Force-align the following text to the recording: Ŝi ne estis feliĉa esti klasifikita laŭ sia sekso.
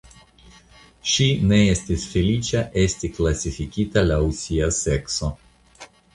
Ŝi 1.11 1.27
ne 1.51 1.59
estis 1.73 2.05
feliĉa 2.13 2.63
esti 2.85 3.11
klasifikita 3.19 4.05
laŭ 4.15 4.19
sia 4.41 4.73
sekso. 4.81 5.33